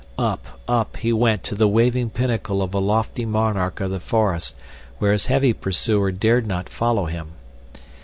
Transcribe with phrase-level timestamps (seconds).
[0.17, 4.55] Up, up he went to the waving pinnacle of a lofty monarch of the forest
[4.97, 7.33] where his heavy pursuer dared not follow him.